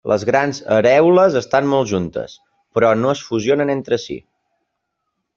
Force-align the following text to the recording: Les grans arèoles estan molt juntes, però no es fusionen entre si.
Les 0.11 0.23
grans 0.27 0.59
arèoles 0.77 1.35
estan 1.41 1.67
molt 1.73 1.91
juntes, 1.91 2.33
però 2.77 2.89
no 3.01 3.11
es 3.17 3.21
fusionen 3.27 3.73
entre 3.75 3.99
si. 4.05 4.17